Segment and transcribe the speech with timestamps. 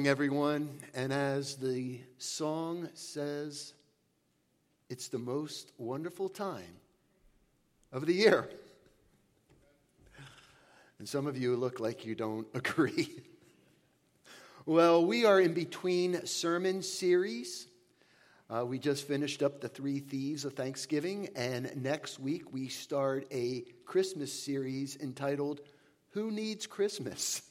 [0.00, 0.70] morning, everyone.
[0.94, 3.74] And as the song says,
[4.88, 6.80] it's the most wonderful time
[7.92, 8.48] of the year.
[10.98, 13.10] And some of you look like you don't agree.
[14.64, 17.66] well, we are in between sermon series.
[18.48, 23.26] Uh, we just finished up the three thieves of Thanksgiving, and next week we start
[23.30, 25.60] a Christmas series entitled
[26.12, 27.42] Who Needs Christmas?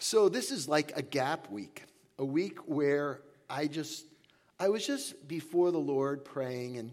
[0.00, 1.82] So this is like a gap week,
[2.18, 3.20] a week where
[3.50, 4.06] I just
[4.60, 6.92] I was just before the Lord praying and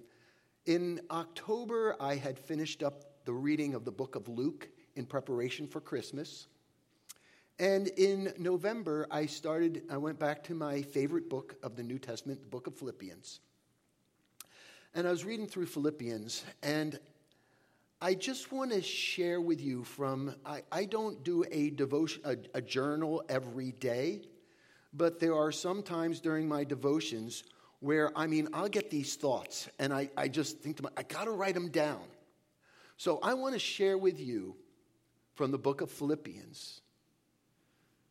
[0.65, 5.67] in October I had finished up the reading of the book of Luke in preparation
[5.67, 6.47] for Christmas.
[7.59, 11.99] And in November I started I went back to my favorite book of the New
[11.99, 13.39] Testament, the book of Philippians.
[14.95, 16.99] And I was reading through Philippians and
[18.01, 22.37] I just want to share with you from, I, I don't do a devotion, a,
[22.53, 24.21] a journal every day,
[24.93, 27.43] but there are some times during my devotions
[27.79, 31.03] where, I mean, I'll get these thoughts and I, I just think to myself, I
[31.03, 32.01] got to write them down.
[32.97, 34.55] So I want to share with you
[35.35, 36.81] from the book of Philippians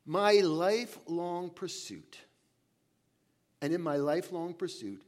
[0.06, 2.18] my lifelong pursuit.
[3.62, 5.02] And in my lifelong pursuit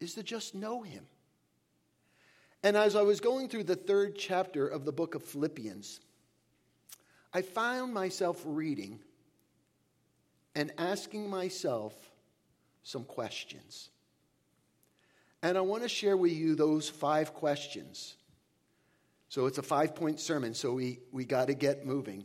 [0.00, 1.04] is to just know him.
[2.62, 6.00] And as I was going through the third chapter of the book of Philippians,
[7.34, 9.00] I found myself reading
[10.54, 11.94] and asking myself
[12.82, 13.90] some questions.
[15.42, 18.14] And I want to share with you those five questions.
[19.28, 22.24] So it's a five point sermon, so we, we got to get moving.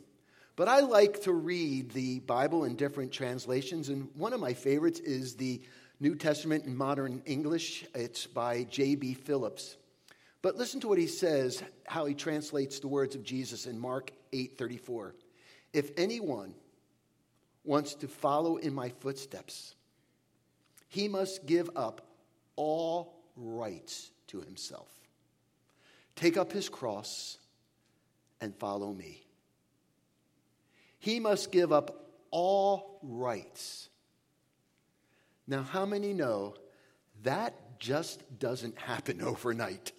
[0.56, 5.00] But I like to read the Bible in different translations, and one of my favorites
[5.00, 5.62] is the
[6.00, 7.86] New Testament in Modern English.
[7.96, 9.16] It's by J.B.
[9.16, 9.78] Phillips.
[10.48, 14.14] But listen to what he says, how he translates the words of Jesus in Mark
[14.32, 15.14] 8:34.
[15.74, 16.56] If anyone
[17.66, 19.76] wants to follow in my footsteps,
[20.88, 22.08] he must give up
[22.56, 24.90] all rights to himself.
[26.16, 27.40] Take up his cross
[28.40, 29.28] and follow me.
[30.98, 33.90] He must give up all rights.
[35.46, 36.56] Now, how many know
[37.24, 39.92] that just doesn't happen overnight?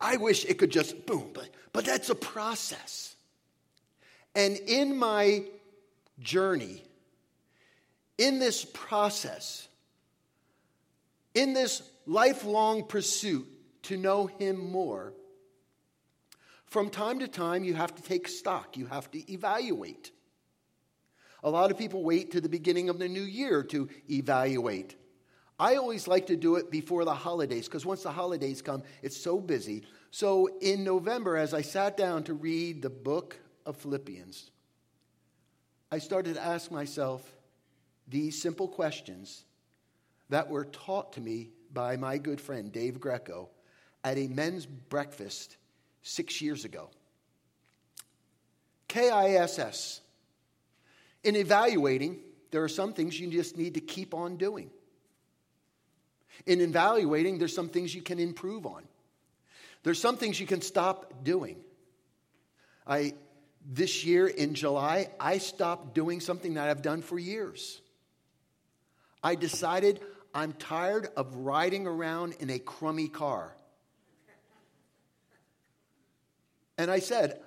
[0.00, 3.16] I wish it could just boom, but, but that's a process.
[4.34, 5.44] And in my
[6.20, 6.82] journey,
[8.16, 9.66] in this process,
[11.34, 13.46] in this lifelong pursuit
[13.84, 15.14] to know Him more,
[16.66, 20.10] from time to time you have to take stock, you have to evaluate.
[21.42, 24.96] A lot of people wait to the beginning of the new year to evaluate.
[25.58, 29.16] I always like to do it before the holidays because once the holidays come, it's
[29.16, 29.82] so busy.
[30.10, 34.50] So in November, as I sat down to read the book of Philippians,
[35.90, 37.28] I started to ask myself
[38.06, 39.44] these simple questions
[40.28, 43.48] that were taught to me by my good friend Dave Greco
[44.04, 45.56] at a men's breakfast
[46.02, 46.90] six years ago.
[48.86, 50.00] KISS.
[51.24, 52.20] In evaluating,
[52.50, 54.70] there are some things you just need to keep on doing.
[56.46, 58.82] In evaluating, there's some things you can improve on.
[59.82, 61.56] There's some things you can stop doing.
[62.86, 63.14] I
[63.70, 67.80] this year in July, I stopped doing something that I've done for years.
[69.22, 70.00] I decided
[70.34, 73.54] I'm tired of riding around in a crummy car.
[76.78, 77.40] And I said,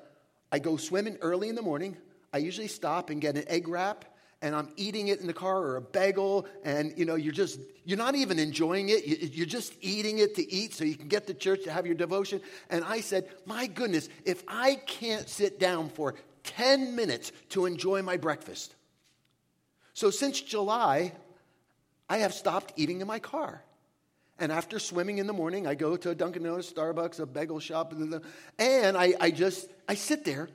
[0.51, 1.97] I go swimming early in the morning.
[2.33, 4.05] I usually stop and get an egg wrap
[4.41, 7.59] and I'm eating it in the car or a bagel and you know you're just
[7.85, 9.05] you're not even enjoying it.
[9.05, 11.95] You're just eating it to eat so you can get to church to have your
[11.95, 12.41] devotion.
[12.69, 18.01] And I said my goodness if I can't sit down for 10 minutes to enjoy
[18.01, 18.75] my breakfast.
[19.93, 21.13] So since July
[22.09, 23.63] I have stopped eating in my car.
[24.37, 27.59] And after swimming in the morning, I go to a Dunkin' Donuts, Starbucks, a bagel
[27.59, 27.93] shop,
[28.57, 30.49] and I, I just I sit there,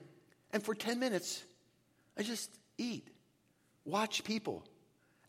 [0.52, 1.44] and for ten minutes,
[2.18, 3.08] I just eat
[3.86, 4.64] watch people,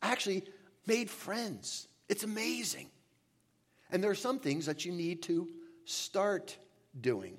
[0.02, 0.44] actually
[0.86, 2.90] made friends It's amazing.
[3.92, 5.48] And there are some things that you need to
[5.86, 6.58] start
[7.00, 7.38] doing.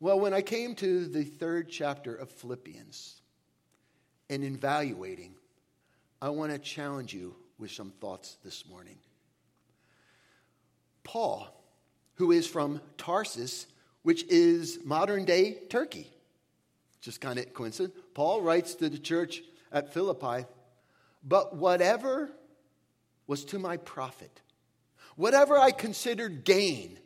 [0.00, 3.20] Well, when I came to the third chapter of Philippians
[4.28, 5.34] and evaluating,
[6.20, 8.98] I want to challenge you with some thoughts this morning.
[11.04, 11.48] Paul,
[12.14, 13.66] who is from Tarsus,
[14.02, 16.08] which is modern day Turkey,
[17.00, 17.94] just kind of coincident.
[18.14, 19.42] Paul writes to the church
[19.74, 20.46] at Philippi,
[21.22, 22.30] but whatever
[23.26, 24.40] was to my profit,
[25.16, 26.98] whatever I considered gain,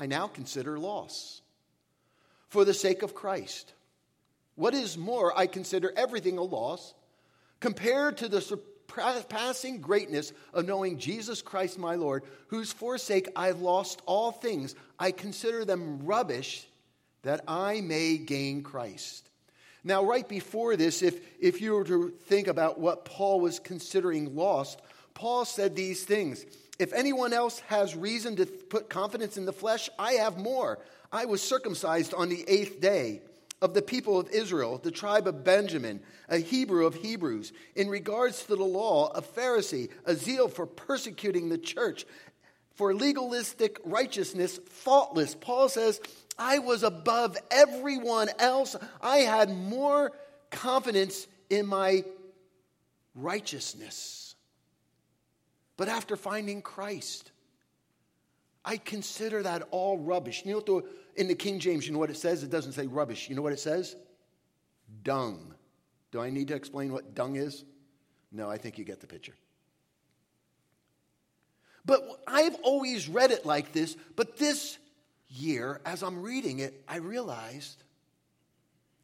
[0.00, 1.42] I now consider loss
[2.48, 3.74] for the sake of Christ.
[4.54, 6.94] What is more, I consider everything a loss
[7.60, 14.00] compared to the surpassing greatness of knowing Jesus Christ my Lord, whose forsake I've lost
[14.06, 14.74] all things.
[14.98, 16.66] I consider them rubbish
[17.22, 19.27] that I may gain Christ.
[19.84, 24.34] Now, right before this, if, if you were to think about what Paul was considering
[24.34, 24.80] lost,
[25.14, 26.44] Paul said these things.
[26.78, 30.78] If anyone else has reason to put confidence in the flesh, I have more.
[31.10, 33.22] I was circumcised on the eighth day
[33.60, 38.44] of the people of Israel, the tribe of Benjamin, a Hebrew of Hebrews, in regards
[38.44, 42.06] to the law, a Pharisee, a zeal for persecuting the church,
[42.74, 45.34] for legalistic righteousness, faultless.
[45.34, 46.00] Paul says,
[46.38, 48.76] I was above everyone else.
[49.02, 50.12] I had more
[50.50, 52.04] confidence in my
[53.14, 54.34] righteousness.
[55.76, 57.30] But after finding Christ,
[58.64, 60.42] I consider that all rubbish.
[60.44, 60.84] You know, what the,
[61.16, 62.42] in the King James, you know what it says?
[62.42, 63.28] It doesn't say rubbish.
[63.28, 63.96] You know what it says?
[65.02, 65.54] Dung.
[66.10, 67.64] Do I need to explain what dung is?
[68.32, 69.34] No, I think you get the picture.
[71.84, 74.78] But I've always read it like this, but this
[75.28, 77.82] year, as I'm reading it, I realized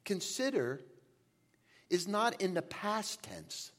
[0.04, 0.80] consider
[1.90, 3.72] is not in the past tense.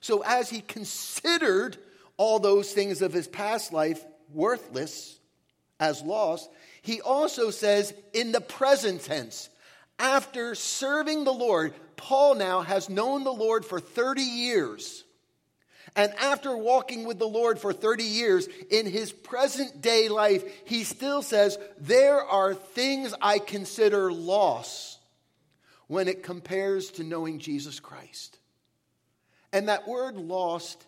[0.00, 1.78] So as he considered
[2.16, 5.18] all those things of his past life worthless
[5.80, 6.50] as lost,
[6.82, 9.48] he also says in the present tense,
[9.98, 15.04] after serving the Lord, Paul now has known the Lord for 30 years.
[15.96, 20.82] And after walking with the Lord for 30 years, in his present day life, he
[20.82, 24.98] still says, There are things I consider loss
[25.86, 28.38] when it compares to knowing Jesus Christ.
[29.52, 30.84] And that word lost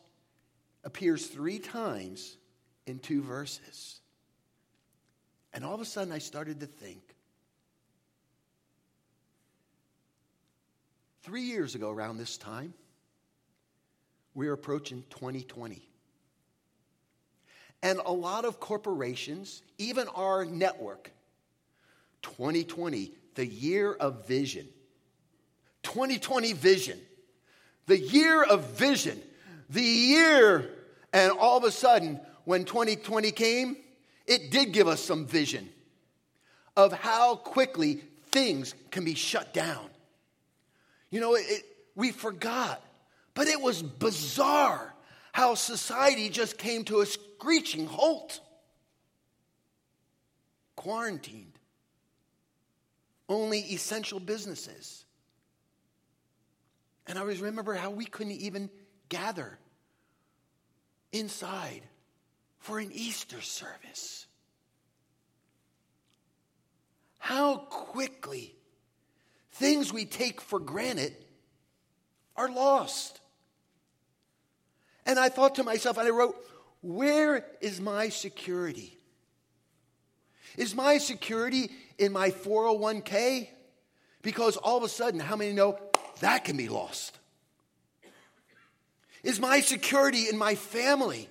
[0.82, 2.36] appears three times
[2.86, 4.00] in two verses.
[5.52, 7.02] And all of a sudden, I started to think
[11.22, 12.74] three years ago, around this time,
[14.36, 15.82] we're approaching 2020.
[17.82, 21.10] And a lot of corporations, even our network,
[22.22, 24.68] 2020, the year of vision.
[25.82, 27.00] 2020 vision.
[27.86, 29.20] The year of vision.
[29.70, 30.70] The year,
[31.12, 33.76] and all of a sudden, when 2020 came,
[34.26, 35.68] it did give us some vision
[36.76, 39.86] of how quickly things can be shut down.
[41.10, 41.64] You know, it,
[41.94, 42.82] we forgot,
[43.36, 44.94] but it was bizarre
[45.30, 48.40] how society just came to a screeching halt.
[50.74, 51.52] Quarantined.
[53.28, 55.04] Only essential businesses.
[57.06, 58.70] And I always remember how we couldn't even
[59.10, 59.58] gather
[61.12, 61.82] inside
[62.58, 64.26] for an Easter service.
[67.18, 68.56] How quickly
[69.52, 71.14] things we take for granted
[72.34, 73.20] are lost.
[75.06, 76.36] And I thought to myself, and I wrote,
[76.82, 78.98] Where is my security?
[80.56, 83.48] Is my security in my 401k?
[84.22, 85.78] Because all of a sudden, how many know
[86.20, 87.18] that can be lost?
[89.22, 91.28] Is my security in my family?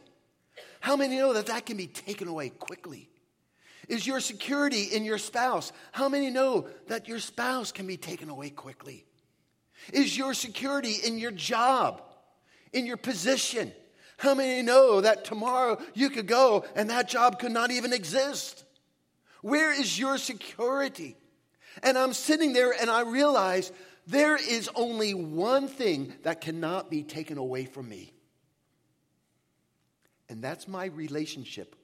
[0.79, 3.09] How many know that that can be taken away quickly?
[3.87, 5.71] Is your security in your spouse?
[5.91, 9.05] How many know that your spouse can be taken away quickly?
[9.93, 12.01] Is your security in your job,
[12.75, 13.71] in your position?
[14.17, 18.63] How many know that tomorrow you could go and that job could not even exist?
[19.41, 21.15] Where is your security?
[21.81, 23.71] And I'm sitting there and I realize
[24.07, 28.13] there is only one thing that cannot be taken away from me.
[30.29, 31.75] And that's my relationship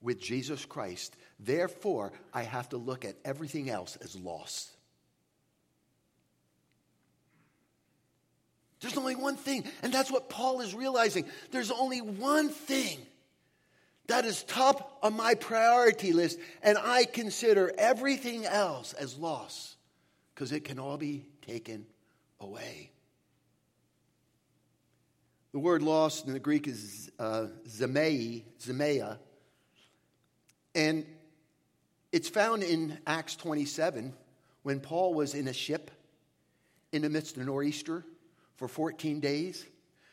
[0.00, 1.16] with Jesus Christ.
[1.40, 4.70] Therefore, I have to look at everything else as lost.
[8.80, 11.24] There's only one thing, and that's what Paul is realizing.
[11.50, 12.98] There's only one thing
[14.06, 19.76] that is top on my priority list, and I consider everything else as loss
[20.34, 21.86] because it can all be taken
[22.40, 22.90] away.
[25.52, 29.18] The word lost in the Greek is uh, zemei, zemea,
[30.74, 31.04] and
[32.12, 34.14] it's found in Acts 27
[34.62, 35.90] when Paul was in a ship
[36.92, 38.04] in the midst of a nor'easter
[38.58, 39.64] for 14 days.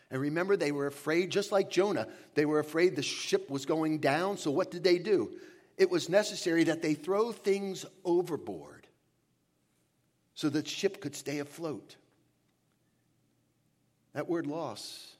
[0.09, 3.97] And remember, they were afraid, just like Jonah, they were afraid the ship was going
[3.97, 4.37] down.
[4.37, 5.31] So what did they do?
[5.77, 8.87] It was necessary that they throw things overboard
[10.35, 11.95] so that ship could stay afloat.
[14.13, 15.13] That word loss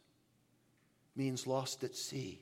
[1.16, 2.40] means lost at sea.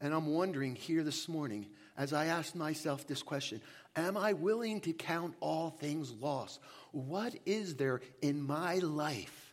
[0.00, 3.60] And I'm wondering here this morning, as I ask myself this question
[3.98, 6.60] Am I willing to count all things lost?
[6.92, 9.52] What is there in my life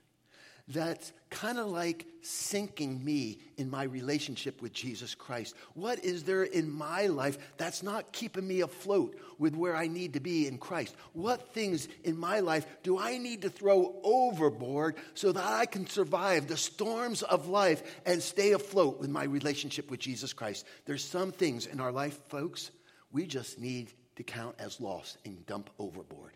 [0.68, 5.56] that's kind of like sinking me in my relationship with Jesus Christ?
[5.74, 10.14] What is there in my life that's not keeping me afloat with where I need
[10.14, 10.96] to be in Christ?
[11.14, 15.88] What things in my life do I need to throw overboard so that I can
[15.88, 20.68] survive the storms of life and stay afloat with my relationship with Jesus Christ?
[20.86, 22.70] There's some things in our life, folks,
[23.12, 26.32] we just need to count as lost and dump overboard.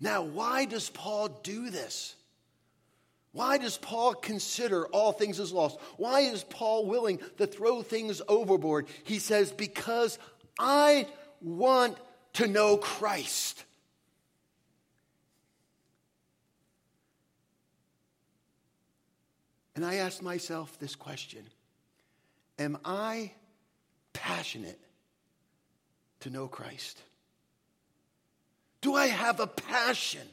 [0.00, 2.14] Now, why does Paul do this?
[3.32, 5.78] Why does Paul consider all things as lost?
[5.96, 8.86] Why is Paul willing to throw things overboard?
[9.04, 10.18] He says, Because
[10.58, 11.06] I
[11.40, 11.96] want
[12.34, 13.64] to know Christ.
[19.74, 21.44] And I ask myself this question
[22.58, 23.32] Am I
[24.12, 24.78] passionate
[26.24, 27.00] to know Christ?
[28.80, 30.26] Do I have a passion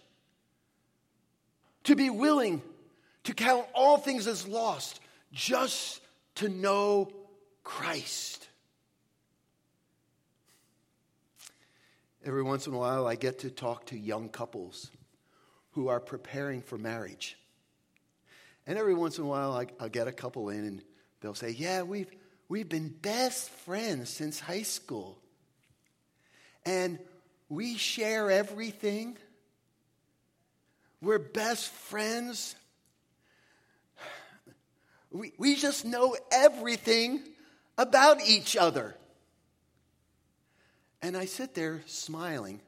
[1.84, 2.62] to be willing
[3.26, 5.02] to count all things as lost
[5.34, 6.02] just
[6.36, 7.12] to know
[7.64, 8.48] Christ?
[12.24, 14.92] Every once in a while, I get to talk to young couples
[15.72, 17.38] who are preparing for marriage.
[18.66, 20.82] And every once in a while, I, will get a couple in and
[21.20, 22.12] they'll say, Yeah, we've,
[22.48, 25.18] we've been best friends since high school.
[26.66, 27.00] And
[27.50, 29.18] we share everything.
[31.02, 32.56] We're best friends.
[35.12, 37.22] We, we just know everything
[37.78, 38.96] about each other.
[41.02, 42.62] And I sit there smiling,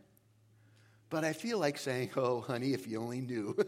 [1.10, 3.56] but I feel like saying, Oh, honey, if you only knew.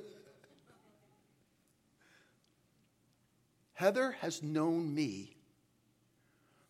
[3.76, 5.36] Heather has known me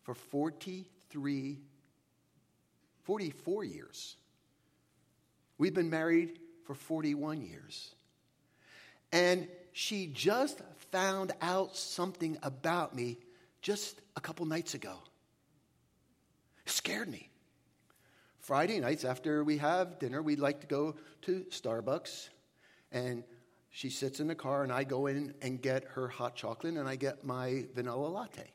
[0.02, 1.58] for 43,
[3.06, 4.16] 44 years.
[5.58, 7.94] We've been married for 41 years.
[9.12, 10.60] And she just
[10.90, 13.18] found out something about me
[13.62, 14.94] just a couple nights ago.
[16.66, 17.30] Scared me.
[18.40, 22.28] Friday nights after we have dinner, we like to go to Starbucks.
[22.90, 23.22] And
[23.70, 26.88] she sits in the car, and I go in and get her hot chocolate, and
[26.88, 28.50] I get my vanilla latte.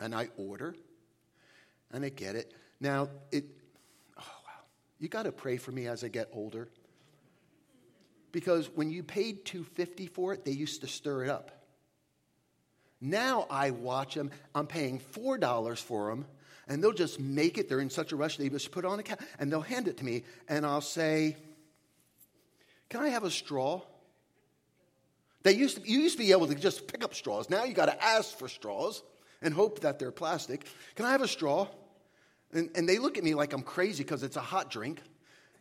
[0.00, 0.74] And I order,
[1.92, 2.54] and I get it.
[2.80, 3.44] Now, it,
[4.18, 4.62] oh, wow.
[4.98, 6.68] you got to pray for me as I get older.
[8.32, 11.50] Because when you paid 250 for it, they used to stir it up.
[13.00, 16.26] Now I watch them, I'm paying $4 for them,
[16.68, 17.68] and they'll just make it.
[17.68, 19.96] They're in such a rush, they just put on a cap, and they'll hand it
[19.98, 21.36] to me, and I'll say,
[22.90, 23.80] Can I have a straw?
[25.42, 27.48] They used to, you used to be able to just pick up straws.
[27.48, 29.02] Now you got to ask for straws
[29.40, 30.66] and hope that they're plastic.
[30.96, 31.66] Can I have a straw?
[32.52, 35.00] And, and they look at me like I'm crazy because it's a hot drink.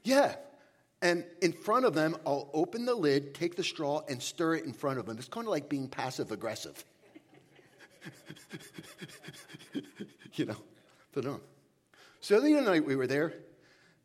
[0.04, 0.36] Yeah.
[1.02, 4.66] And in front of them, I'll open the lid, take the straw, and stir it
[4.66, 5.18] in front of them.
[5.18, 6.84] It's kind of like being passive aggressive.
[10.34, 10.58] you know,
[11.14, 11.40] put on.
[12.20, 13.34] So the other night we were there,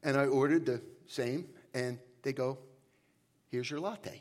[0.05, 2.59] and I ordered the same, and they go,
[3.51, 4.21] Here's your latte.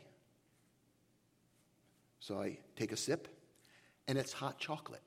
[2.20, 3.28] So I take a sip,
[4.08, 5.02] and it's hot chocolate.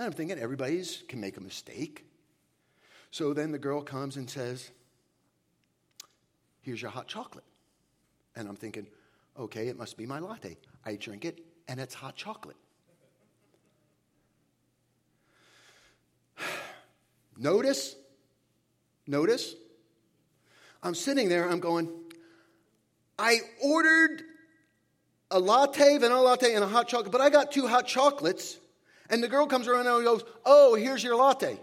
[0.00, 2.06] And I'm thinking everybody's can make a mistake.
[3.10, 4.70] So then the girl comes and says,
[6.62, 7.44] Here's your hot chocolate.
[8.34, 8.86] And I'm thinking,
[9.38, 10.56] okay, it must be my latte.
[10.86, 12.56] I drink it, and it's hot chocolate.
[17.36, 17.94] notice,
[19.06, 19.54] notice,
[20.82, 21.90] I'm sitting there, I'm going,
[23.18, 24.22] I ordered
[25.30, 28.56] a latte, vanilla latte, and a hot chocolate, but I got two hot chocolates.
[29.10, 31.58] And the girl comes around and goes, Oh, here's your latte.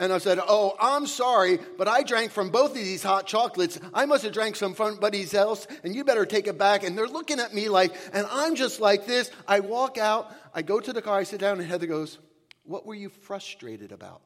[0.00, 3.78] And I said, Oh, I'm sorry, but I drank from both of these hot chocolates.
[3.92, 6.84] I must have drank some from somebody else, and you better take it back.
[6.84, 9.30] And they're looking at me like, and I'm just like this.
[9.46, 12.18] I walk out, I go to the car, I sit down, and Heather goes,
[12.64, 14.22] What were you frustrated about?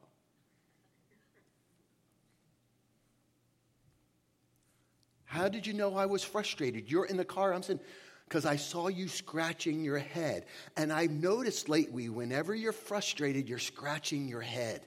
[5.25, 6.89] How did you know I was frustrated?
[6.89, 7.53] You're in the car.
[7.53, 7.81] I'm saying,
[8.27, 10.45] because I saw you scratching your head.
[10.75, 14.81] And I've noticed lately, whenever you're frustrated, you're scratching your head.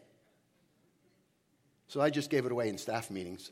[1.86, 3.50] So I just gave it away in staff meetings.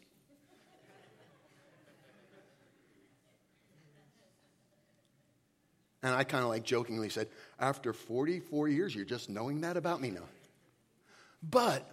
[6.02, 7.28] And I kind of like jokingly said,
[7.58, 10.28] after 44 years, you're just knowing that about me now.
[11.42, 11.88] But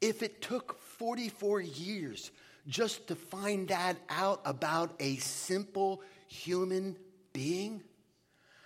[0.00, 2.30] if it took 44 years
[2.68, 6.96] just to find that out about a simple human
[7.32, 7.82] being,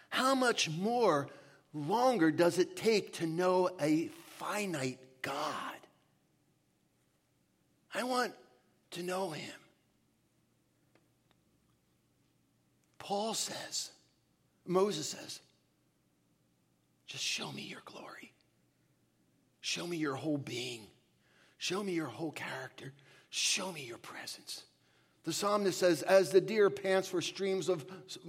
[0.08, 1.28] how much more
[1.72, 5.74] longer does it take to know a finite God?
[7.94, 8.32] I want
[8.92, 9.52] to know him.
[12.98, 13.90] Paul says,
[14.66, 15.40] Moses says,
[17.06, 18.32] just show me your glory.
[19.60, 20.82] Show me your whole being.
[21.58, 22.92] Show me your whole character.
[23.30, 24.62] Show me your presence.
[25.24, 27.84] The psalmist says, As the deer pants for streams of,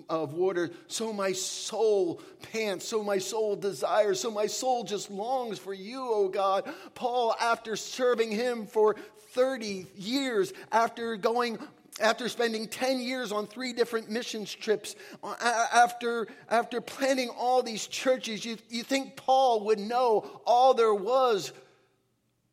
[0.09, 5.57] of water, so my soul pants, so my soul desires, so my soul just longs
[5.57, 6.71] for you, O God.
[6.93, 8.95] Paul, after serving him for
[9.33, 11.59] 30 years, after going
[11.99, 15.35] after spending 10 years on three different missions trips, uh,
[15.73, 21.51] after, after planning all these churches, you, you think Paul would know all there was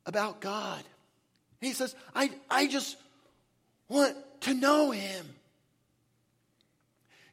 [0.06, 0.82] about God.
[1.60, 2.96] He says, I, I just
[3.88, 5.26] want to know him.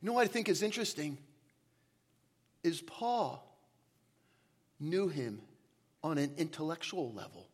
[0.01, 1.17] You know what I think is interesting?
[2.63, 3.45] Is Paul
[4.79, 5.41] knew him
[6.03, 7.49] on an intellectual level.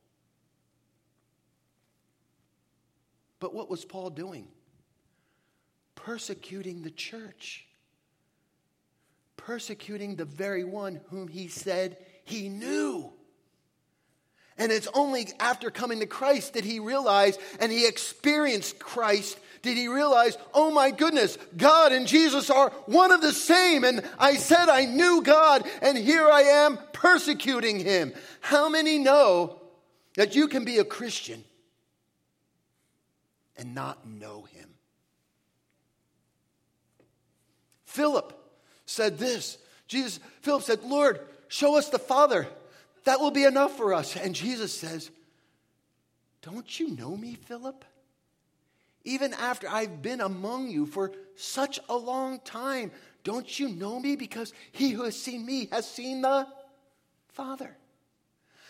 [3.40, 4.48] But what was Paul doing?
[5.96, 7.66] Persecuting the church,
[9.38, 13.12] persecuting the very one whom he said he knew.
[14.58, 19.78] And it's only after coming to Christ that he realized and he experienced Christ did
[19.78, 23.84] he realize, oh my goodness, God and Jesus are one of the same.
[23.84, 28.12] And I said I knew God, and here I am persecuting him.
[28.40, 29.62] How many know
[30.16, 31.44] that you can be a Christian
[33.58, 34.70] and not know him.
[37.86, 38.34] Philip
[38.86, 39.58] said this.
[39.88, 42.48] Jesus, Philip said, Lord, show us the Father.
[43.04, 44.16] That will be enough for us.
[44.16, 45.10] And Jesus says,
[46.42, 47.84] Don't you know me, Philip?
[49.04, 52.92] Even after I've been among you for such a long time,
[53.24, 54.16] don't you know me?
[54.16, 56.48] Because he who has seen me has seen the
[57.30, 57.76] Father.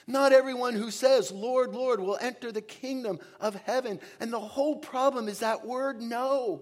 [0.07, 3.99] Not everyone who says, Lord, Lord, will enter the kingdom of heaven.
[4.19, 6.61] And the whole problem is that word know.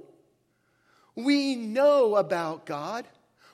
[1.15, 3.05] We know about God.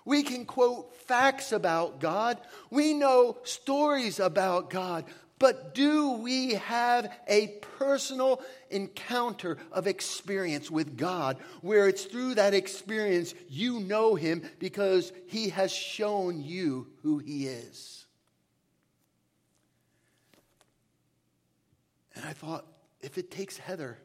[0.05, 2.37] We can quote facts about God.
[2.69, 5.05] We know stories about God.
[5.37, 12.53] But do we have a personal encounter of experience with God where it's through that
[12.53, 18.05] experience you know Him because He has shown you who He is?
[22.15, 22.65] And I thought,
[23.01, 23.97] if it takes Heather,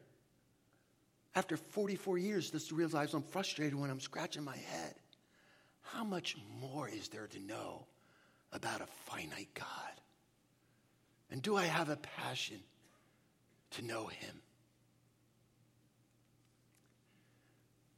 [1.37, 4.95] after 44 years, just to realize I'm frustrated when I'm scratching my head,
[5.93, 7.87] how much more is there to know
[8.53, 9.67] about a finite God?
[11.31, 12.59] And do I have a passion
[13.73, 14.43] to know Him?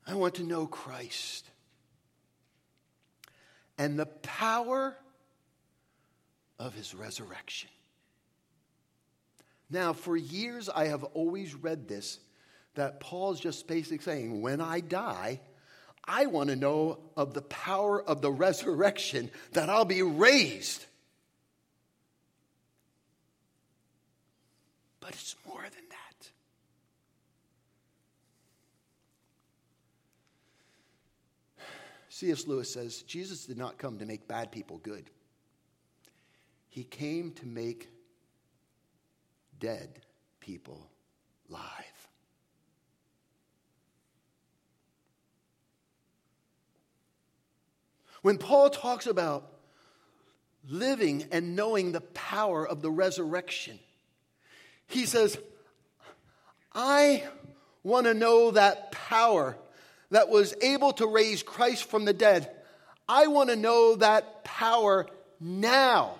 [0.06, 1.48] I want to know Christ
[3.78, 4.96] and the power
[6.58, 7.70] of His resurrection.
[9.70, 12.18] Now, for years, I have always read this
[12.74, 15.40] that Paul's just basically saying, when I die,
[16.04, 20.84] I want to know of the power of the resurrection that I'll be raised.
[25.00, 26.30] But it's more than that.
[32.08, 32.46] C.S.
[32.46, 35.08] Lewis says Jesus did not come to make bad people good,
[36.68, 37.88] he came to make
[39.60, 40.00] dead
[40.40, 40.88] people
[41.48, 41.91] live.
[48.22, 49.48] When Paul talks about
[50.68, 53.78] living and knowing the power of the resurrection,
[54.86, 55.36] he says,
[56.72, 57.24] I
[57.82, 59.56] want to know that power
[60.10, 62.50] that was able to raise Christ from the dead.
[63.08, 65.06] I want to know that power
[65.40, 66.14] now.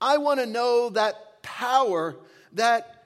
[0.00, 2.16] I want to know that power
[2.52, 3.04] that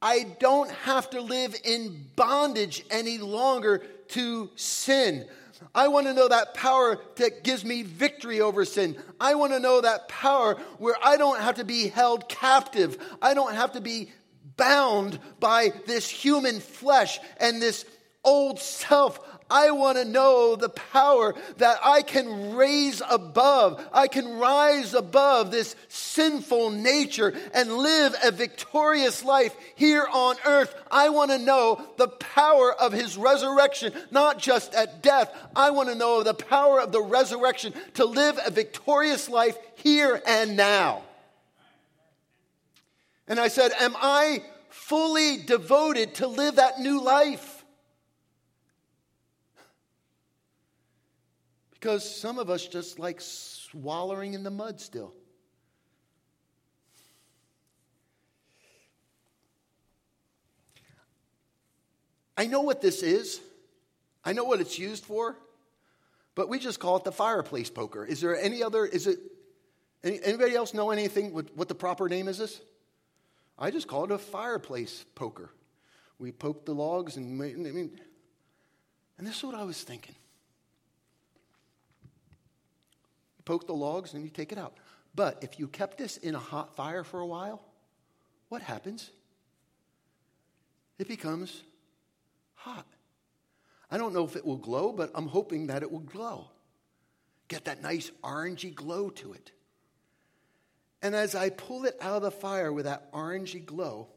[0.00, 5.26] I don't have to live in bondage any longer to sin.
[5.74, 8.96] I want to know that power that gives me victory over sin.
[9.20, 12.98] I want to know that power where I don't have to be held captive.
[13.20, 14.10] I don't have to be
[14.56, 17.84] bound by this human flesh and this
[18.24, 19.20] old self.
[19.50, 23.82] I want to know the power that I can raise above.
[23.92, 30.74] I can rise above this sinful nature and live a victorious life here on earth.
[30.90, 35.34] I want to know the power of his resurrection, not just at death.
[35.56, 40.20] I want to know the power of the resurrection to live a victorious life here
[40.26, 41.02] and now.
[43.26, 47.47] And I said, Am I fully devoted to live that new life?
[51.78, 55.14] Because some of us just like swallowing in the mud still.
[62.36, 63.40] I know what this is.
[64.24, 65.36] I know what it's used for,
[66.34, 68.04] but we just call it the fireplace poker.
[68.04, 69.18] Is there any other, is it,
[70.04, 72.60] any, anybody else know anything what, what the proper name is this?
[73.58, 75.50] I just call it a fireplace poker.
[76.18, 77.98] We poke the logs and, I mean,
[79.16, 80.14] and this is what I was thinking.
[83.48, 84.74] Poke the logs and you take it out.
[85.14, 87.62] But if you kept this in a hot fire for a while,
[88.50, 89.10] what happens?
[90.98, 91.62] It becomes
[92.54, 92.86] hot.
[93.90, 96.50] I don't know if it will glow, but I'm hoping that it will glow.
[97.48, 99.50] Get that nice orangey glow to it.
[101.00, 104.08] And as I pull it out of the fire with that orangey glow,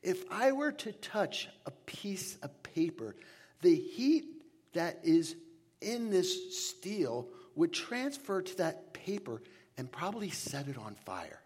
[0.00, 3.16] if I were to touch a piece of paper,
[3.62, 4.26] the heat
[4.74, 5.34] that is
[5.80, 7.26] in this steel
[7.60, 9.42] would transfer to that paper
[9.76, 11.42] and probably set it on fire.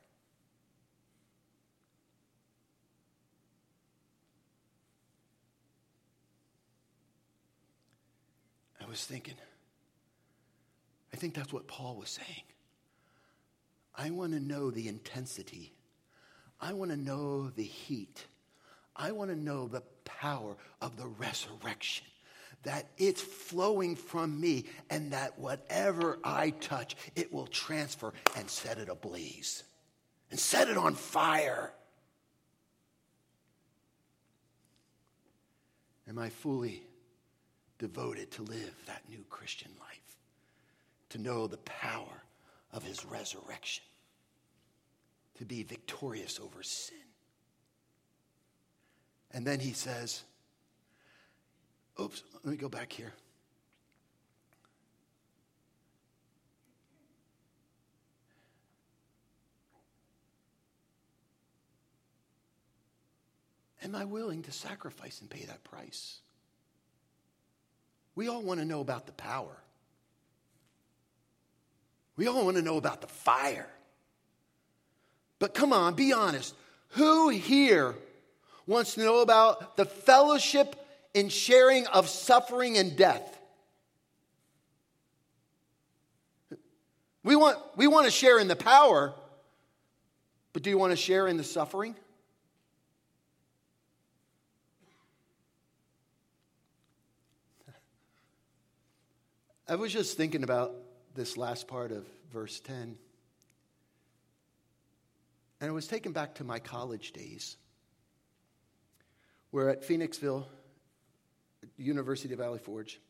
[8.80, 9.34] I was thinking,
[11.12, 12.44] I think that's what Paul was saying.
[13.96, 15.72] I want to know the intensity.
[16.60, 18.24] I want to know the heat.
[18.94, 22.06] I want to know the power of the resurrection
[22.64, 28.78] that it's flowing from me and that whatever I touch, it will transfer and set
[28.78, 29.62] it ablaze
[30.30, 31.72] and set it on fire.
[36.08, 36.82] Am I fully
[37.78, 40.16] devoted to live that new Christian life?
[41.10, 42.22] To know the power
[42.72, 43.84] of his resurrection?
[45.38, 46.96] To be victorious over sin?
[49.30, 50.22] And then he says,
[52.00, 53.12] Oops, let me go back here.
[63.84, 66.18] Am I willing to sacrifice and pay that price?
[68.14, 69.56] We all want to know about the power.
[72.16, 73.68] We all want to know about the fire.
[75.38, 76.54] But come on, be honest.
[76.90, 77.94] Who here
[78.66, 80.83] wants to know about the fellowship
[81.14, 83.38] in sharing of suffering and death.
[87.22, 89.14] We want, we want to share in the power,
[90.52, 91.94] but do you want to share in the suffering?
[99.68, 100.74] I was just thinking about
[101.14, 102.98] this last part of verse 10.
[105.60, 107.56] And I was taken back to my college days,
[109.50, 110.44] where at Phoenixville
[111.76, 113.00] University of Valley Forge,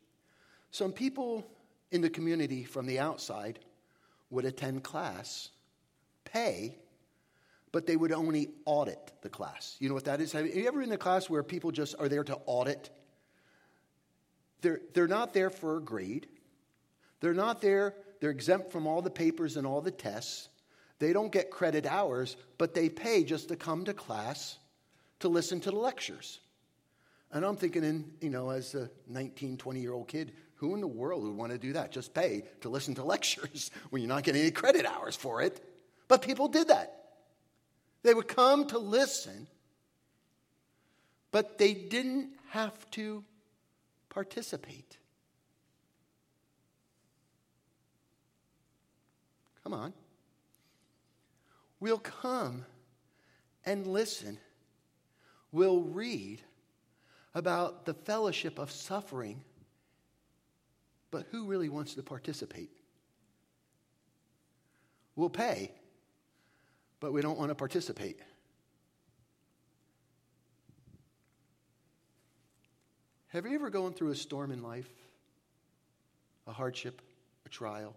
[0.71, 1.47] some people
[1.91, 3.61] in the community from the outside
[4.31, 5.51] would attend class,
[6.25, 6.77] pay,
[7.71, 9.77] but they would only audit the class.
[9.79, 10.33] You know what that is?
[10.33, 12.91] Have you ever been in a class where people just are there to audit?
[14.61, 16.27] They're, they're not there for a grade.
[17.21, 20.49] They're not there, they're exempt from all the papers and all the tests.
[20.99, 24.59] They don't get credit hours, but they pay just to come to class
[25.21, 26.41] to listen to the lectures.
[27.35, 30.81] And I'm thinking, in, you know, as a 19, 20 year old kid, who in
[30.81, 31.91] the world would want to do that?
[31.91, 35.61] Just pay to listen to lectures when you're not getting any credit hours for it.
[36.07, 37.01] But people did that.
[38.05, 39.49] They would come to listen,
[41.33, 43.25] but they didn't have to
[44.11, 44.99] participate.
[49.65, 49.93] Come on.
[51.81, 52.65] We'll come
[53.65, 54.39] and listen.
[55.51, 56.43] We'll read
[57.35, 59.43] about the fellowship of suffering,
[61.11, 62.71] but who really wants to participate?
[65.17, 65.71] We'll pay,
[67.01, 68.19] but we don't want to participate.
[73.29, 74.89] Have you ever gone through a storm in life?
[76.47, 77.03] A hardship,
[77.47, 77.97] a trial?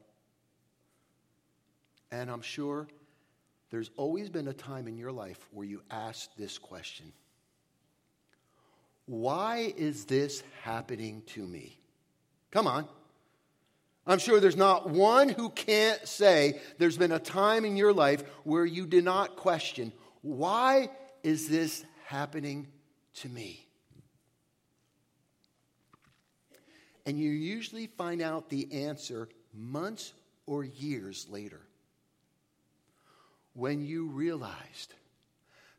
[2.12, 2.88] And I'm sure
[3.70, 7.12] There's always been a time in your life where you asked this question
[9.08, 11.80] Why is this happening to me?
[12.52, 12.88] Come on.
[14.06, 18.24] I'm sure there's not one who can't say there's been a time in your life
[18.44, 19.92] where you did not question,
[20.22, 20.90] Why
[21.24, 22.68] is this happening
[23.16, 23.66] to me?
[27.06, 30.14] And you usually find out the answer months
[30.46, 31.62] or years later
[33.54, 34.94] when you realized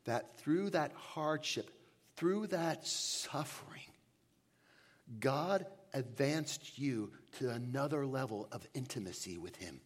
[0.04, 1.70] that through that hardship,
[2.18, 3.80] through that suffering,
[5.20, 9.80] God advanced you to another level of intimacy with Him,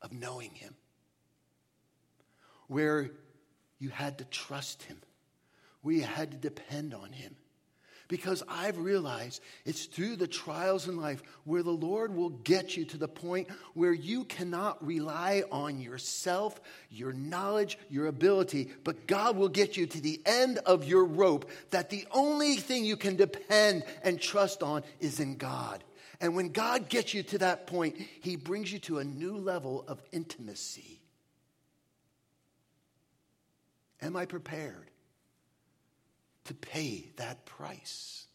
[0.00, 0.74] of knowing Him,
[2.68, 3.10] where
[3.78, 4.96] you had to trust Him,
[5.82, 7.36] where you had to depend on Him
[8.10, 12.84] because I've realized it's through the trials in life where the Lord will get you
[12.86, 19.36] to the point where you cannot rely on yourself, your knowledge, your ability, but God
[19.36, 23.14] will get you to the end of your rope that the only thing you can
[23.14, 25.84] depend and trust on is in God.
[26.20, 29.84] And when God gets you to that point, He brings you to a new level
[29.86, 31.00] of intimacy.
[34.02, 34.89] Am I prepared?
[36.50, 38.26] To pay that price.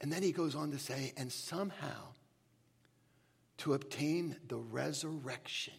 [0.00, 2.08] And then he goes on to say, and somehow
[3.58, 5.74] to obtain the resurrection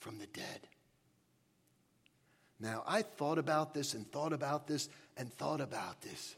[0.00, 0.68] from the dead.
[2.60, 6.36] Now, I thought about this and thought about this and thought about this.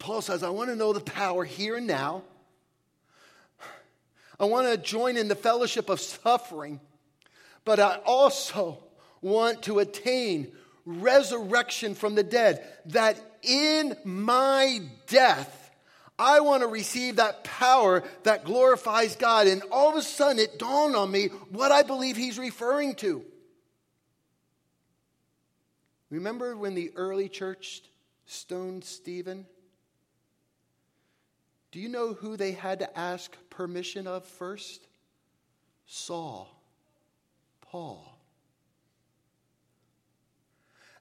[0.00, 2.24] Paul says, I want to know the power here and now.
[4.40, 6.80] I want to join in the fellowship of suffering
[7.64, 8.78] but I also
[9.20, 10.52] want to attain
[10.84, 15.70] resurrection from the dead, that in my death,
[16.18, 19.46] I want to receive that power that glorifies God.
[19.46, 23.24] And all of a sudden, it dawned on me what I believe he's referring to.
[26.10, 27.82] Remember when the early church
[28.26, 29.46] stoned Stephen?
[31.72, 34.86] Do you know who they had to ask permission of first?
[35.86, 36.53] Saul.
[37.74, 38.06] Paul.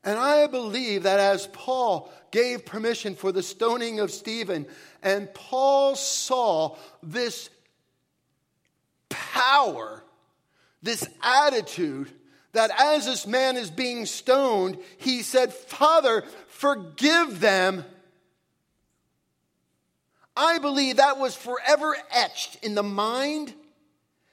[0.04, 4.66] And I believe that as Paul gave permission for the stoning of Stephen,
[5.04, 7.52] and Paul saw this
[9.10, 10.04] power,
[10.82, 12.12] this attitude,
[12.54, 17.86] that as this man is being stoned, he said, Father, forgive them.
[20.36, 23.54] I believe that was forever etched in the mind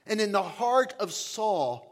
[0.07, 1.90] and in the heart of Saul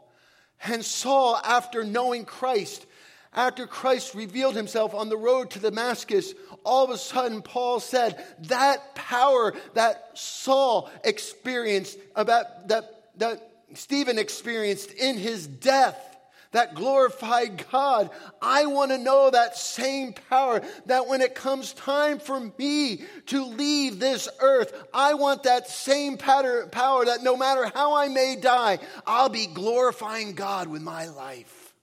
[0.63, 2.85] and Saul, after knowing Christ,
[3.33, 6.33] after Christ revealed himself on the road to Damascus,
[6.65, 14.17] all of a sudden Paul said that power that Saul experienced, about that, that Stephen
[14.17, 16.08] experienced in his death,
[16.51, 18.09] that glorified God.
[18.41, 23.45] I want to know that same power that when it comes time for me to
[23.45, 26.65] leave this earth, I want that same power
[27.05, 31.73] that no matter how I may die, I'll be glorifying God with my life.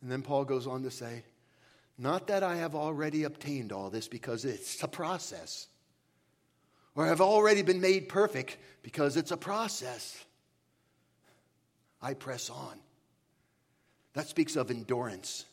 [0.00, 1.24] And then Paul goes on to say,
[1.98, 5.66] Not that I have already obtained all this because it's a process
[6.96, 10.24] or have already been made perfect because it's a process.
[12.02, 12.78] I press on.
[14.14, 15.44] That speaks of endurance.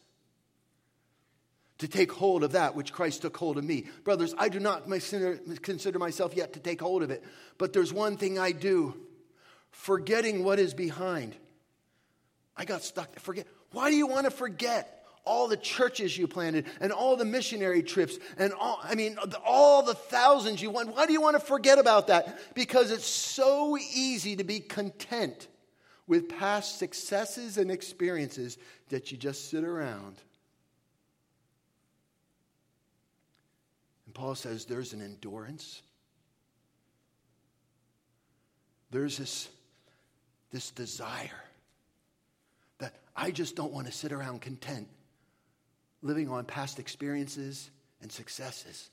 [1.79, 3.88] To take hold of that which Christ took hold of me.
[4.06, 4.86] Brothers, I do not
[5.62, 7.23] consider myself yet to take hold of it,
[7.58, 8.95] but there's one thing I do
[9.71, 11.36] forgetting what is behind.
[12.56, 13.19] I got stuck.
[13.19, 13.47] Forget.
[13.71, 14.92] Why do you want to forget?
[15.25, 19.83] All the churches you planted and all the missionary trips and all, I mean, all
[19.83, 20.88] the thousands you won.
[20.88, 22.53] Why do you want to forget about that?
[22.53, 25.47] Because it's so easy to be content
[26.07, 28.57] with past successes and experiences
[28.89, 30.17] that you just sit around.
[34.05, 35.81] And Paul says there's an endurance.
[38.91, 39.47] There's this,
[40.51, 41.29] this desire
[42.79, 44.89] that I just don't want to sit around content
[46.03, 48.89] living on past experiences and successes,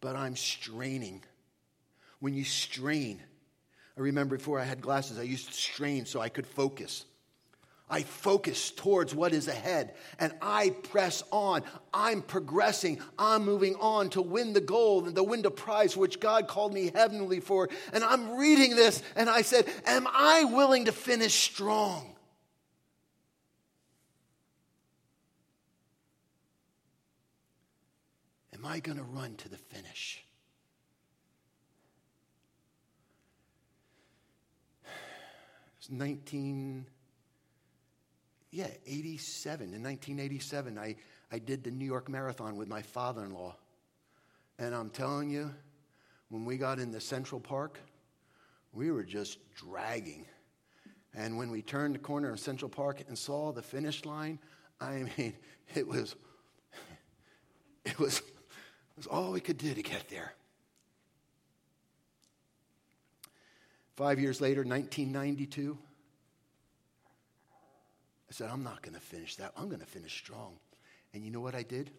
[0.00, 1.22] but I'm straining.
[2.20, 3.20] When you strain,
[3.98, 7.04] I remember before I had glasses, I used to strain so I could focus.
[7.90, 11.62] I focus towards what is ahead and I press on.
[11.92, 13.00] I'm progressing.
[13.18, 16.72] I'm moving on to win the gold and to win the prize which God called
[16.72, 17.68] me heavenly for.
[17.92, 22.14] And I'm reading this and I said, Am I willing to finish strong?
[28.62, 30.24] Am I going to run to the finish?
[35.78, 36.86] It's 19,
[38.52, 39.74] yeah, 87.
[39.74, 40.94] In 1987, I,
[41.32, 43.56] I did the New York Marathon with my father in law.
[44.60, 45.52] And I'm telling you,
[46.28, 47.80] when we got into Central Park,
[48.72, 50.24] we were just dragging.
[51.16, 54.38] And when we turned the corner of Central Park and saw the finish line,
[54.80, 55.34] I mean,
[55.74, 56.14] it was,
[57.84, 58.22] it was,
[59.02, 60.32] was all we could do to get there.
[63.96, 65.76] Five years later, 1992,
[68.30, 69.52] I said, I'm not going to finish that.
[69.56, 70.54] I'm going to finish strong.
[71.12, 71.90] And you know what I did?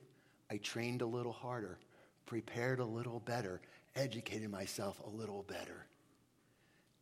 [0.49, 1.77] I trained a little harder,
[2.25, 3.59] prepared a little better,
[3.97, 5.85] educated myself a little better.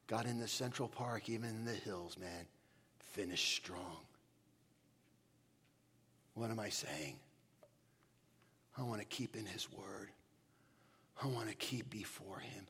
[0.08, 2.48] Got in the Central Park, even in the hills, man.
[3.14, 3.98] Finished strong.
[6.34, 7.18] What am I saying?
[8.82, 10.10] I want to keep in His Word.
[11.22, 12.66] I want to keep before Him.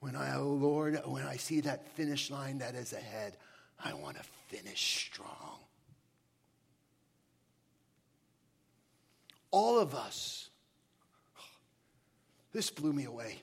[0.00, 3.36] When I, oh Lord, when I see that finish line that is ahead,
[3.84, 5.58] I want to finish strong.
[9.50, 10.48] All of us,
[12.54, 13.36] this blew me away.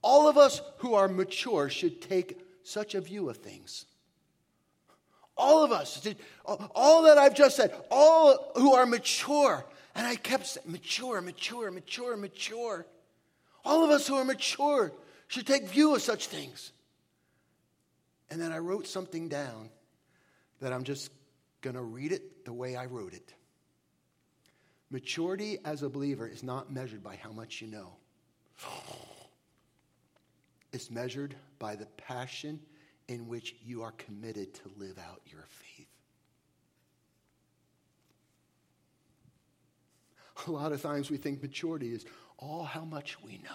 [0.00, 3.84] All of us who are mature should take such a view of things.
[5.36, 6.06] All of us,
[6.74, 11.70] all that I've just said, all who are mature, and I kept saying, mature, mature,
[11.70, 12.86] mature, mature.
[13.64, 14.92] All of us who are mature
[15.28, 16.72] should take view of such things.
[18.30, 19.68] And then I wrote something down
[20.60, 21.10] that I'm just
[21.60, 23.34] going to read it the way I wrote it.
[24.90, 27.94] Maturity as a believer is not measured by how much you know.
[30.72, 32.60] It's measured by the passion
[33.08, 35.89] in which you are committed to live out your faith.
[40.46, 42.04] A lot of times we think maturity is
[42.38, 43.50] all how much we know.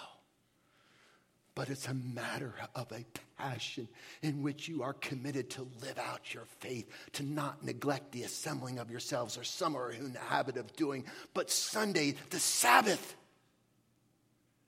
[1.56, 3.06] But it's a matter of a
[3.38, 3.88] passion
[4.22, 8.78] in which you are committed to live out your faith, to not neglect the assembling
[8.78, 13.16] of yourselves, or some are in the habit of doing, but Sunday, the Sabbath,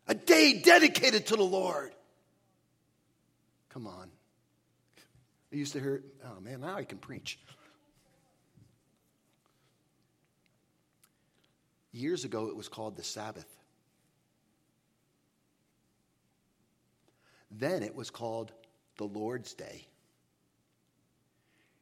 [0.08, 1.92] a day dedicated to the Lord.
[3.70, 4.10] Come on.
[5.52, 7.38] I used to hear, oh man, now I can preach.
[11.98, 13.48] Years ago, it was called the Sabbath.
[17.50, 18.52] Then it was called
[18.98, 19.88] the Lord's Day.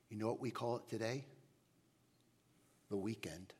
[0.10, 1.26] You know what we call it today?
[2.90, 3.52] The weekend.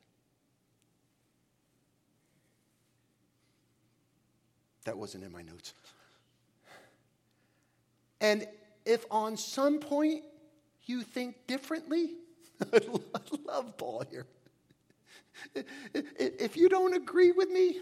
[4.84, 5.74] That wasn't in my notes.
[8.22, 8.48] And
[8.86, 10.22] if on some point
[10.86, 12.12] you think differently,
[12.72, 12.80] I
[13.44, 14.24] love Paul here.
[15.94, 17.80] If you don't agree with me,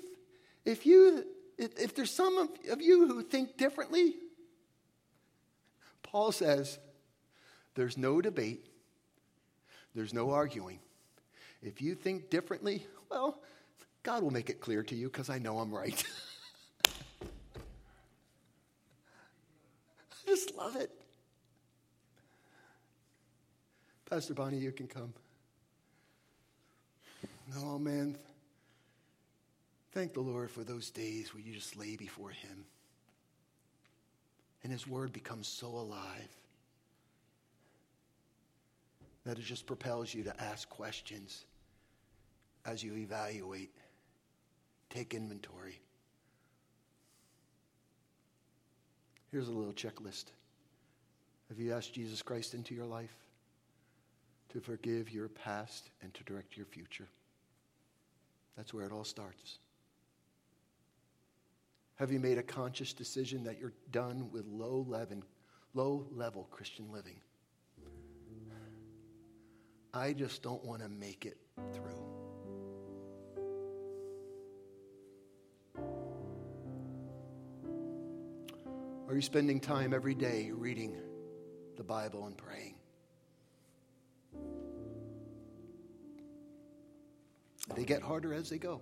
[0.64, 1.24] if you
[1.58, 4.16] if there's some of you who think differently,
[6.02, 6.78] Paul says
[7.74, 8.66] there's no debate,
[9.94, 10.80] there's no arguing.
[11.62, 13.40] If you think differently, well,
[14.02, 16.04] God will make it clear to you because I know I'm right.
[16.84, 16.90] I
[20.26, 20.90] just love it.
[24.10, 25.14] Pastor Bonnie, you can come.
[27.56, 28.18] Oh, man.
[29.92, 32.64] Thank the Lord for those days where you just lay before Him
[34.64, 36.28] and His Word becomes so alive
[39.24, 41.44] that it just propels you to ask questions
[42.66, 43.70] as you evaluate,
[44.90, 45.80] take inventory.
[49.30, 50.26] Here's a little checklist.
[51.48, 53.14] Have you asked Jesus Christ into your life
[54.50, 57.08] to forgive your past and to direct your future?
[58.56, 59.58] That's where it all starts.
[61.96, 65.22] Have you made a conscious decision that you're done with low level,
[65.74, 67.20] low level Christian living?
[69.92, 71.36] I just don't want to make it
[71.72, 72.04] through.
[79.06, 80.96] Are you spending time every day reading
[81.76, 82.74] the Bible and praying?
[87.74, 88.80] They get harder as they go.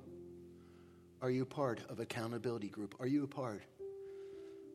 [1.20, 2.96] Are you part of accountability group?
[2.98, 3.62] Are you a part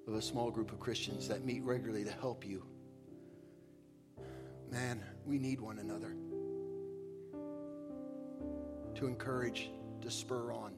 [0.08, 2.64] of a small group of Christians that meet regularly to help you?
[4.72, 6.16] Man, we need one another
[8.96, 9.70] to encourage,
[10.02, 10.74] to spur on.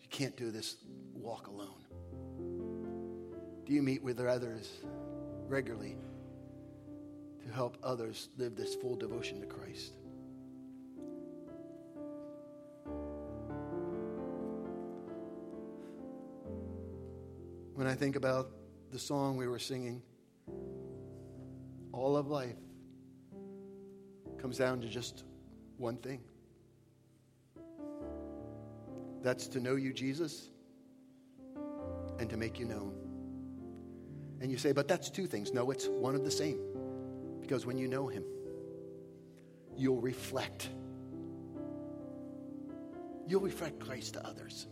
[0.00, 0.76] You can't do this
[1.12, 1.84] walk alone.
[3.66, 4.70] Do you meet with others
[5.48, 5.96] regularly
[7.44, 9.92] to help others live this full devotion to Christ?
[17.84, 18.50] When I think about
[18.92, 20.00] the song we were singing,
[21.92, 22.56] all of life
[24.38, 25.24] comes down to just
[25.76, 26.22] one thing
[29.22, 30.48] that's to know you, Jesus,
[32.18, 32.94] and to make you known.
[34.40, 35.52] And you say, but that's two things.
[35.52, 36.58] No, it's one of the same.
[37.42, 38.24] Because when you know Him,
[39.76, 40.70] you'll reflect.
[43.26, 44.68] You'll reflect Christ to others.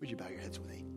[0.00, 0.87] Would you bow your heads with me?